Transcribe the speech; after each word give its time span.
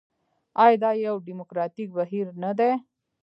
آیا 0.63 0.77
دا 0.83 0.91
یو 1.05 1.15
ډیموکراټیک 1.27 1.89
بهیر 1.97 2.27
نه 2.43 2.51
دی؟ 2.57 2.71